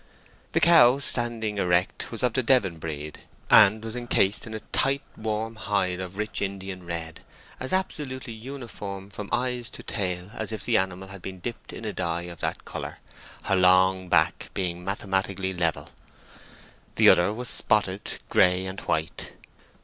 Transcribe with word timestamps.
The 0.53 0.59
cow 0.59 0.97
standing 0.97 1.59
erect 1.59 2.11
was 2.11 2.23
of 2.23 2.33
the 2.33 2.41
Devon 2.41 2.79
breed, 2.79 3.19
and 3.51 3.83
was 3.85 3.95
encased 3.95 4.47
in 4.47 4.55
a 4.55 4.59
tight 4.71 5.03
warm 5.15 5.57
hide 5.57 5.99
of 5.99 6.17
rich 6.17 6.41
Indian 6.41 6.87
red, 6.87 7.19
as 7.59 7.71
absolutely 7.71 8.33
uniform 8.33 9.11
from 9.11 9.29
eyes 9.31 9.69
to 9.69 9.83
tail 9.83 10.31
as 10.33 10.51
if 10.51 10.65
the 10.65 10.75
animal 10.75 11.09
had 11.09 11.21
been 11.21 11.37
dipped 11.37 11.71
in 11.71 11.85
a 11.85 11.93
dye 11.93 12.23
of 12.23 12.39
that 12.39 12.65
colour, 12.65 12.97
her 13.43 13.55
long 13.55 14.09
back 14.09 14.49
being 14.55 14.83
mathematically 14.83 15.53
level. 15.53 15.87
The 16.95 17.07
other 17.09 17.31
was 17.31 17.47
spotted, 17.47 18.17
grey 18.27 18.65
and 18.65 18.79
white. 18.79 19.33